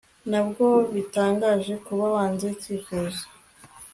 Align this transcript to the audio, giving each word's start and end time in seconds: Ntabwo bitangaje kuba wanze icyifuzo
Ntabwo 0.29 0.65
bitangaje 0.93 1.73
kuba 1.85 2.05
wanze 2.15 2.45
icyifuzo 2.55 3.23